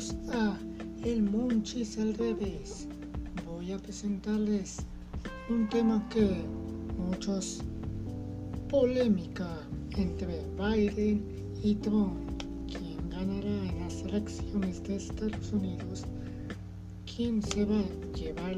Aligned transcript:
A 0.00 0.56
El 1.04 1.24
Monchis 1.24 1.98
al 1.98 2.14
revés. 2.14 2.88
Voy 3.46 3.70
a 3.70 3.76
presentarles 3.76 4.78
un 5.50 5.68
tema 5.68 6.02
que 6.08 6.42
muchos 6.96 7.60
polémica 8.70 9.58
entre 9.98 10.42
Biden 10.56 11.22
y 11.62 11.74
Trump. 11.74 12.16
¿Quién 12.66 13.10
ganará 13.10 13.68
en 13.68 13.78
las 13.80 14.00
elecciones 14.00 14.82
de 14.84 14.96
Estados 14.96 15.52
Unidos? 15.52 16.06
¿Quién 17.04 17.42
se 17.42 17.66
va 17.66 17.80
a 17.80 18.16
llevar 18.16 18.56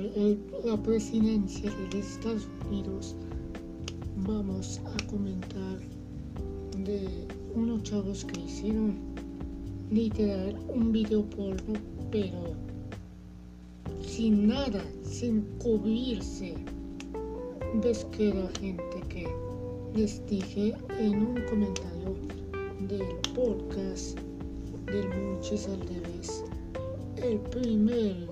la 0.64 0.80
presidencia 0.80 1.72
de 1.90 1.98
Estados 1.98 2.46
Unidos? 2.68 3.16
Vamos 4.18 4.80
a 4.86 5.07
comentar 5.08 5.80
de 6.79 7.27
unos 7.57 7.82
chavos 7.82 8.24
que 8.27 8.43
hicieron 8.43 9.13
literal 9.92 10.58
un 10.68 10.90
video 10.90 11.22
porno, 11.28 11.74
pero 12.10 12.54
sin 14.00 14.48
nada, 14.48 14.82
sin 15.02 15.42
cubrirse. 15.58 16.54
Ves 17.82 18.06
que 18.16 18.32
la 18.32 18.48
gente 18.58 19.02
que 19.10 19.28
les 19.94 20.24
dije 20.26 20.74
en 20.98 21.26
un 21.26 21.42
comentario 21.42 22.16
del 22.88 23.06
podcast 23.34 24.18
del 24.86 25.08
Muchos 25.08 25.68
al 25.68 25.80
revés, 25.80 26.43
el 27.16 27.38
primer 27.50 28.29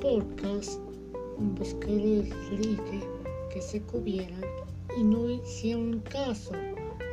podcast, 0.00 0.80
ves 1.58 1.74
que 1.74 1.96
les 1.96 2.58
dije 2.58 3.00
que 3.52 3.60
se 3.60 3.82
cubrieran 3.82 4.44
y 4.98 5.02
no 5.02 5.28
hicieron 5.28 6.00
caso, 6.00 6.52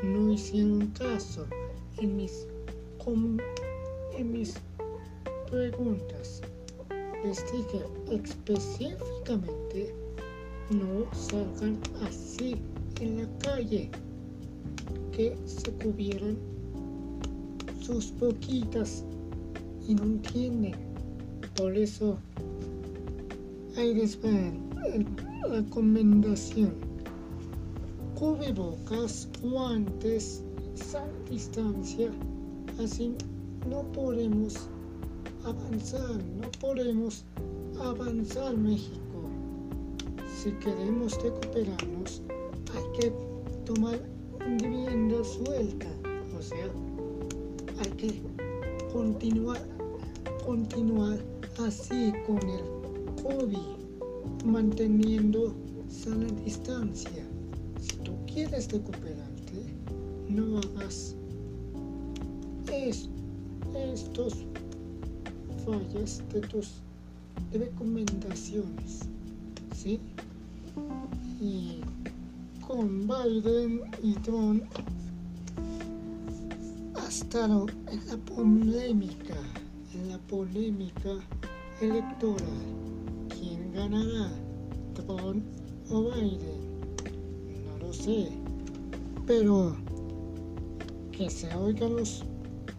no 0.02 0.31
hicieron 0.31 0.88
caso 0.97 1.45
en 1.97 2.16
mis 2.16 2.47
en 3.06 4.32
mis 4.32 4.54
preguntas 5.50 6.42
dije 7.23 7.82
específicamente 8.12 9.94
no 10.70 11.06
salgan 11.14 11.80
así 12.08 12.56
en 13.02 13.18
la 13.18 13.38
calle 13.40 13.90
que 15.12 15.36
se 15.46 15.72
cubieran 15.74 16.38
sus 17.81 18.14
boquitas 18.20 19.04
y 19.88 19.96
no 19.96 20.04
entienden 20.04 20.76
por 21.56 21.76
eso 21.78 22.18
ahí 23.78 23.94
les 23.94 24.18
va 24.24 24.31
la 25.42 25.59
recomendación. 25.59 26.74
Cubrebocas 28.16 29.28
guantes 29.42 30.42
san 30.76 31.09
distancia 31.30 32.12
Así 32.79 33.16
no 33.69 33.83
podemos 33.91 34.67
avanzar, 35.45 36.16
no 36.41 36.49
podemos 36.59 37.23
avanzar 37.79 38.57
México. 38.57 38.99
Si 40.41 40.52
queremos 40.53 41.21
recuperarnos, 41.23 42.21
hay 42.73 42.99
que 42.99 43.13
tomar 43.66 43.99
vivienda 44.61 45.23
suelta, 45.23 45.88
o 46.38 46.41
sea, 46.41 46.69
hay 47.79 47.91
que 47.91 48.21
continuar, 48.91 49.61
continuar 50.45 51.19
así 51.59 52.11
con 52.25 52.38
el 52.38 53.23
COVID, 53.23 54.45
manteniendo 54.45 55.53
sana 55.88 56.27
distancia. 56.44 57.23
Si 57.79 57.95
tú 57.97 58.13
quieres 58.25 58.71
recuperarte, 58.71 59.63
no 60.27 60.57
hagas 60.57 61.16
estos 62.73 64.45
fallas 65.63 66.23
de 66.34 66.41
tus 66.41 66.81
recomendaciones, 67.53 69.01
¿sí? 69.75 70.00
Y 71.39 71.81
con 72.66 73.07
Biden 73.07 73.81
y 74.01 74.13
Trump 74.16 74.63
ha 76.95 77.07
estado 77.07 77.67
en 77.91 78.07
la 78.07 78.17
polémica, 78.17 79.35
en 79.94 80.09
la 80.09 80.17
polémica 80.19 81.12
electoral. 81.79 82.47
¿Quién 83.29 83.72
ganará? 83.73 84.31
¿Trump 84.95 85.44
o 85.91 86.01
Biden? 86.12 86.88
No 87.67 87.85
lo 87.85 87.94
sé. 87.94 88.29
Pero 89.28 89.75
que 91.12 91.29
se 91.29 91.53
oigan 91.56 91.95
los 91.95 92.23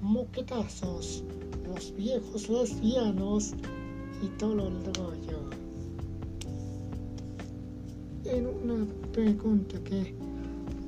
moquetazos, 0.04 1.25
los 1.66 1.97
viejos 1.97 2.48
lesbianos 2.50 3.54
y 4.22 4.26
todo 4.38 4.69
el 4.69 4.84
rollo. 4.94 5.41
En 8.26 8.47
una 8.47 8.87
pregunta 9.12 9.82
que 9.84 10.15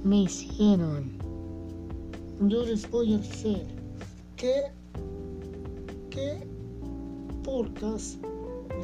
me 0.05 0.25
hicieron, 0.25 1.11
yo 2.41 2.63
les 2.65 2.89
voy 2.91 3.15
a 3.15 3.19
decir 3.19 3.63
que, 4.37 4.65
qué 6.11 6.47
podcast 7.43 8.23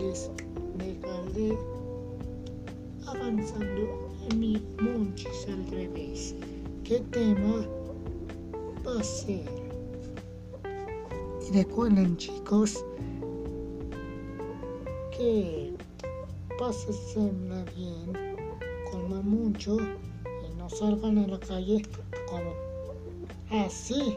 les 0.00 0.30
dejaré 0.78 1.58
avanzando 3.06 4.08
en 4.30 4.40
mi 4.40 4.62
monchis 4.80 5.46
al 5.48 5.66
revés. 5.70 6.34
¿Qué 6.84 7.00
tema 7.10 7.66
va 8.86 8.98
a 8.98 9.04
ser? 9.04 9.61
Recuerden 11.50 12.16
chicos 12.16 12.84
que 15.16 15.74
pásenla 16.58 17.64
bien, 17.76 18.12
coman 18.90 19.28
mucho 19.28 19.76
y 19.78 20.54
no 20.56 20.68
salgan 20.68 21.18
a 21.18 21.26
la 21.26 21.38
calle 21.40 21.82
como 22.28 23.64
así, 23.64 24.16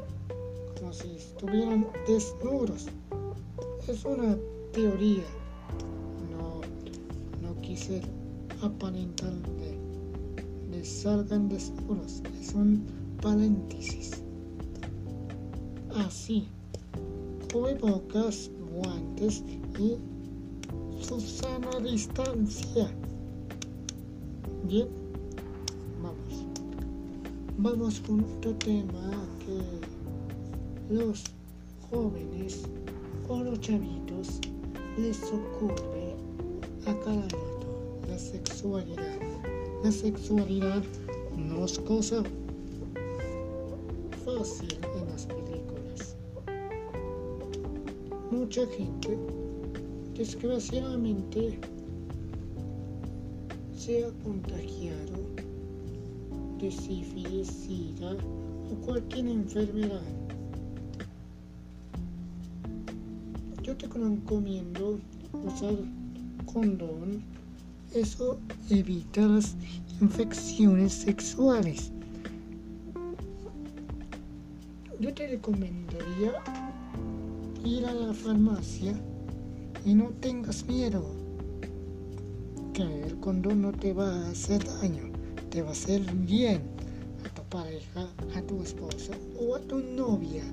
como 0.77 0.93
si 0.93 1.15
estuvieran 1.15 1.87
desnudos. 2.07 2.87
Es 3.87 4.05
una 4.05 4.37
teoría, 4.71 5.23
no, 6.31 6.61
no 7.41 7.61
quise 7.61 8.01
aparentar 8.61 9.33
de 9.33 10.85
salgan 10.85 11.49
desnudos, 11.49 12.21
es 12.39 12.53
un 12.53 12.85
paréntesis. 13.21 14.21
Así 15.95 16.47
cubrebocas, 17.55 18.51
guantes 18.73 19.41
y 19.79 19.97
su 21.01 21.21
sana 21.21 21.79
distancia. 21.79 22.93
Bien, 24.63 24.89
vamos. 26.03 26.45
Vamos 27.57 28.01
con 28.01 28.25
otro 28.25 28.53
tema 28.55 29.25
que 29.45 30.93
los 30.93 31.23
jóvenes 31.89 32.63
o 33.29 33.41
los 33.41 33.57
chavitos 33.61 34.41
les 34.97 35.23
ocurre 35.23 36.13
a 36.87 36.99
cada 37.05 37.21
rato 37.21 37.99
la 38.09 38.19
sexualidad. 38.19 39.17
La 39.81 39.91
sexualidad 39.93 40.83
no 41.37 41.63
es 41.63 41.79
cosa 41.79 42.21
fácil 44.25 44.77
en 44.93 45.07
las 45.07 45.25
mucha 48.45 48.67
gente 48.77 49.17
desgraciadamente 50.15 51.59
se 53.75 54.05
ha 54.05 54.11
contagiado 54.23 55.17
de 56.59 56.69
sífilis, 56.69 57.47
sida 57.47 58.15
o 58.71 58.85
cualquier 58.85 59.29
enfermedad. 59.29 60.03
Yo 63.63 63.75
te 63.75 63.87
recomiendo 63.87 64.99
usar 65.43 65.73
condón. 66.45 67.23
Eso 67.95 68.37
evita 68.69 69.21
las 69.21 69.55
infecciones 69.99 70.93
sexuales. 70.93 71.91
Yo 74.99 75.11
te 75.15 75.29
recomendaría 75.29 76.33
ir 77.65 77.83
a 77.87 77.93
la 77.93 78.13
farmacia 78.13 78.93
y 79.83 79.95
no 79.95 80.09
tengas 80.21 80.65
miedo, 80.67 81.03
que 82.73 82.83
el 82.83 83.19
condón 83.19 83.63
no 83.63 83.71
te 83.71 83.91
va 83.91 84.07
a 84.07 84.29
hacer 84.29 84.63
daño, 84.63 85.11
te 85.49 85.63
va 85.63 85.69
a 85.69 85.71
hacer 85.71 86.01
bien 86.13 86.61
a 87.25 87.33
tu 87.33 87.41
pareja, 87.49 88.07
a 88.35 88.41
tu 88.43 88.61
esposa 88.61 89.13
o 89.39 89.55
a 89.55 89.59
tu 89.61 89.79
novia. 89.79 90.43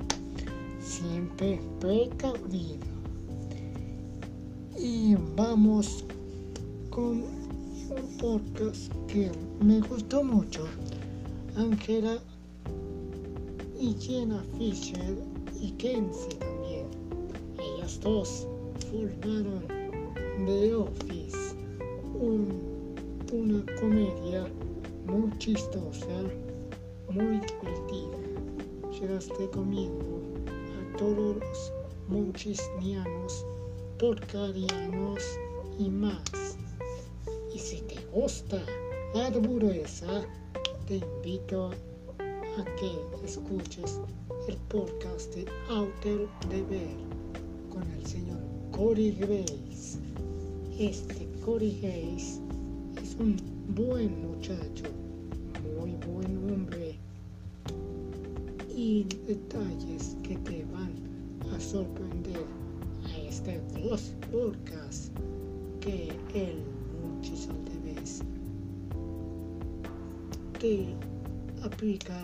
Siempre 0.80 1.60
precavido. 1.80 2.86
Y 4.78 5.14
vamos 5.36 6.04
con 6.90 7.24
un 7.90 8.18
podcast 8.18 8.90
que 9.06 9.30
me 9.60 9.80
gustó 9.80 10.24
mucho. 10.24 10.64
Angela 11.56 12.18
y 13.78 13.94
Jenna 14.00 14.42
Fisher 14.56 15.18
y 15.60 15.72
Kenzie 15.72 16.51
los 17.92 18.00
dos 18.00 18.46
formaron 18.90 19.66
The 20.46 20.74
Office, 20.74 21.54
una 23.32 23.64
comedia 23.80 24.46
muy 25.06 25.36
chistosa, 25.38 26.22
muy 27.10 27.40
divertida. 27.40 28.18
Se 28.92 29.08
las 29.08 29.28
recomiendo 29.38 30.22
a 30.48 30.96
todos 30.96 31.36
los 31.36 31.72
monchisnianos, 32.08 33.44
porcarianos 33.98 35.22
y 35.78 35.90
más. 35.90 36.56
Y 37.54 37.58
si 37.58 37.82
te 37.82 37.96
gusta 38.12 38.58
la 39.14 39.30
dureza, 39.30 40.22
te 40.86 40.96
invito 40.96 41.70
a 42.58 42.64
que 42.76 42.92
escuches 43.24 44.00
el 44.48 44.56
podcast 44.68 45.34
de 45.34 45.46
Outer 45.68 46.28
de 46.48 46.62
Ver 46.62 47.21
con 47.82 47.92
el 47.92 48.06
señor 48.06 48.38
Cory 48.70 49.12
Grace. 49.12 49.98
Este 50.78 51.28
Cory 51.44 51.78
Grace 51.80 52.40
es 53.02 53.16
un 53.18 53.36
buen 53.74 54.22
muchacho, 54.28 54.84
muy 55.76 55.92
buen 56.06 56.50
hombre 56.50 56.96
y 58.74 59.04
detalles 59.26 60.16
que 60.22 60.36
te 60.38 60.64
van 60.72 60.92
a 61.54 61.60
sorprender 61.60 62.44
a 63.04 63.18
este 63.28 63.60
dos 63.74 64.12
podcasts 64.30 65.10
que 65.80 66.08
él 66.34 66.62
muchísimas 67.02 67.56
veces 67.84 68.22
te 70.60 70.94
aplica 71.62 72.20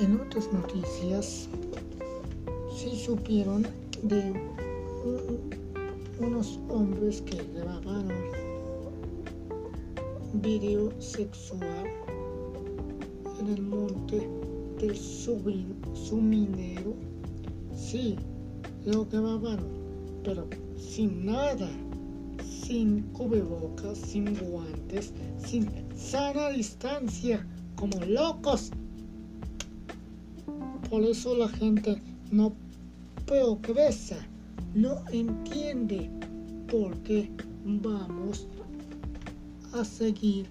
en 0.00 0.20
otras 0.20 0.52
noticias 0.52 1.48
si 2.84 2.96
supieron 2.96 3.66
de 4.02 4.34
unos 6.20 6.60
hombres 6.68 7.22
que 7.22 7.42
grabaron 7.54 8.12
video 10.34 10.92
sexual 11.00 11.86
en 13.40 13.48
el 13.48 13.62
monte 13.62 14.28
del 14.78 14.94
suminero. 14.96 16.94
Sí, 17.74 18.16
lo 18.84 19.06
grabaron, 19.06 19.70
pero 20.22 20.46
sin 20.76 21.24
nada, 21.24 21.70
sin 22.44 23.00
cubrebocas, 23.14 23.96
sin 23.96 24.36
guantes, 24.50 25.14
sin 25.38 25.70
sana 25.96 26.50
distancia, 26.50 27.46
como 27.76 27.98
locos. 28.04 28.72
Por 30.90 31.02
eso 31.02 31.34
la 31.34 31.48
gente 31.48 32.02
no 32.30 32.52
progresa 33.26 34.16
no 34.74 35.02
entiende 35.10 36.10
por 36.70 36.96
qué 36.98 37.30
vamos 37.64 38.46
a 39.72 39.84
seguir 39.84 40.46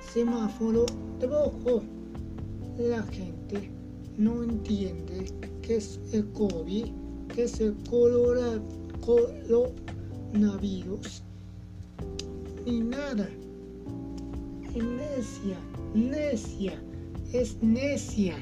semáforo 0.00 0.86
rojo. 1.20 1.82
La 2.78 3.02
gente 3.04 3.70
no 4.16 4.42
entiende 4.42 5.32
qué 5.62 5.76
es 5.76 6.00
el 6.12 6.26
COVID, 6.32 6.86
qué 7.34 7.44
es 7.44 7.60
el 7.60 7.74
coronavirus, 9.00 11.22
ni 12.64 12.80
nada. 12.80 13.28
necia, 14.74 15.58
necia, 15.94 16.82
es 17.32 17.56
necia. 17.62 18.36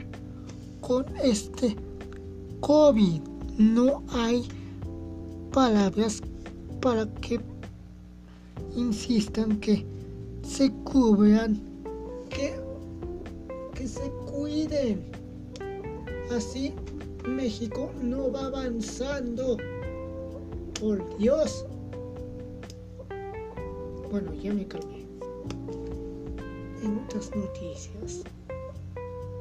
Con 0.81 1.05
este 1.23 1.77
COVID 2.61 3.38
no 3.59 4.05
hay 4.11 4.47
palabras 5.53 6.23
para 6.81 7.07
que 7.17 7.41
insistan 8.77 9.59
que 9.59 9.85
se 10.43 10.71
cubran, 10.85 11.61
que, 12.31 12.55
que 13.75 13.89
se 13.89 14.09
cuiden. 14.31 15.05
Así 16.31 16.73
México 17.27 17.91
no 18.01 18.31
va 18.31 18.47
avanzando. 18.47 19.57
Por 20.81 21.19
Dios. 21.19 21.67
Bueno, 24.13 24.33
ya 24.35 24.55
me 24.55 24.67
calmé. 24.67 25.05
En 26.83 26.99
otras 27.05 27.35
noticias, 27.35 28.23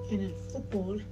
en 0.09 0.21
el 0.21 0.33
fútbol, 0.33 1.05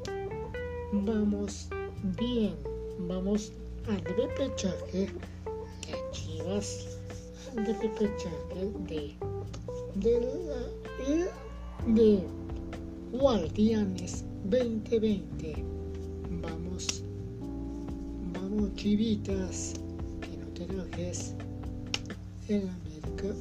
vamos 0.91 1.69
bien, 2.17 2.55
vamos 2.99 3.51
al 3.87 4.01
repechaje 4.03 5.07
de 5.07 6.11
Chivas, 6.11 6.97
al 7.55 7.65
repechaje 7.65 8.71
de, 8.87 9.15
de, 9.95 10.21
la, 10.47 11.93
de 11.93 12.23
Guardianes 13.11 14.23
2020. 14.45 15.63
Vamos, 16.41 17.03
vamos 18.33 18.73
chivitas, 18.75 19.73
que 20.21 20.37
no 20.37 20.47
te 20.53 20.67
dejes. 20.67 21.33
El 22.47 22.69
América 22.69 23.35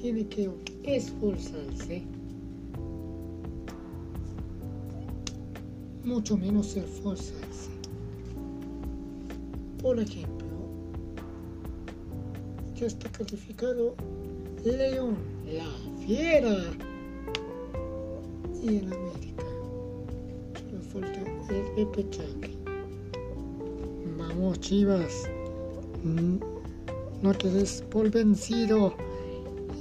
tiene 0.00 0.26
que 0.28 0.50
esforzarse. 0.84 2.02
Mucho 6.02 6.36
menos 6.36 6.76
esforzarse 6.76 7.79
por 9.82 9.98
ejemplo, 9.98 10.48
ya 12.74 12.86
está 12.86 13.10
calificado 13.10 13.94
León, 14.64 15.16
la 15.46 15.64
fiera. 16.04 16.54
Y 18.62 18.76
en 18.76 18.92
América 18.92 19.44
solo 20.54 20.82
falta 20.92 21.20
el 21.48 21.76
repechaje. 21.76 22.54
Vamos, 24.18 24.60
Chivas. 24.60 25.30
No 26.04 27.34
te 27.34 27.50
des 27.50 27.82
por 27.90 28.10
vencido. 28.10 28.92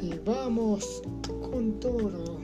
Y 0.02 0.18
vamos 0.26 1.02
con 1.42 1.74
todo. 1.82 2.40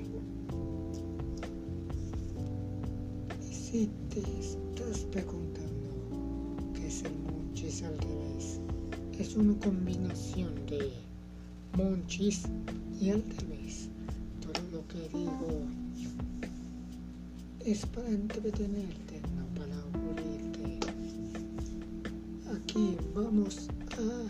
Si 3.39 3.89
te 4.09 4.19
estás 4.19 5.05
preguntando 5.11 5.45
al 7.55 7.97
revés. 7.99 8.59
Es 9.17 9.37
una 9.37 9.57
combinación 9.59 10.53
de 10.67 10.91
monchis 11.77 12.43
y 12.99 13.11
al 13.11 13.23
revés. 13.23 13.87
Todo 14.41 14.61
lo 14.73 14.87
que 14.89 15.07
digo 15.17 15.61
es 17.61 17.85
para 17.85 18.09
entretenerte, 18.09 19.21
no 19.37 19.45
para 19.57 19.73
aburrirte. 19.73 20.79
Aquí 22.53 22.97
vamos 23.15 23.69
a, 23.93 24.27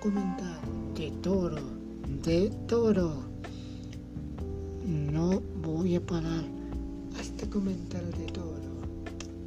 comentar 0.00 0.60
de 0.96 1.10
toro, 1.22 1.62
de 2.24 2.50
toro. 2.66 3.22
No 4.86 5.42
voy 5.62 5.96
a 5.96 6.06
parar 6.06 6.44
hasta 7.20 7.48
comentar 7.50 8.02
de 8.16 8.24
toro, 8.32 8.80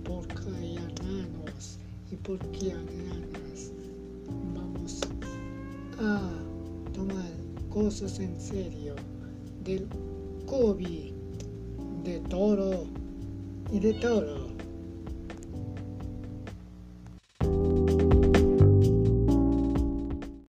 porque 0.04 0.48
hay 0.60 0.78
hermanos 0.78 1.80
y 2.12 2.16
porque 2.16 2.70
ganas 2.70 3.72
vamos 4.54 5.02
a 6.00 6.22
tomar 6.94 7.32
cosas 7.70 8.20
en 8.20 8.40
serio 8.40 8.96
del 9.64 9.88
COVID, 10.46 11.14
de 12.04 12.20
toro 12.30 12.86
y 13.72 13.80
de 13.80 13.94
todo. 13.96 14.47